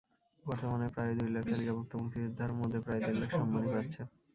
বর্তমানে 0.43 0.87
প্রায় 0.93 1.13
দুই 1.17 1.29
লাখ 1.29 1.43
তালিকাভুক্ত 1.45 1.91
মুক্তিযোদ্ধার 2.01 2.51
মধ্যে 2.59 2.79
প্রায় 2.85 2.99
দেড় 3.01 3.17
লাখ 3.21 3.29
সম্মানী 3.31 3.67
পাচ্ছেন। 3.73 4.07